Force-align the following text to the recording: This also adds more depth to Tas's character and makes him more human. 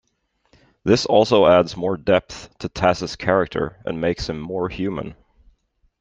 This 0.83 1.05
also 1.05 1.45
adds 1.45 1.77
more 1.77 1.95
depth 1.95 2.57
to 2.57 2.67
Tas's 2.69 3.15
character 3.15 3.79
and 3.85 4.01
makes 4.01 4.27
him 4.27 4.41
more 4.41 4.67
human. 4.67 5.15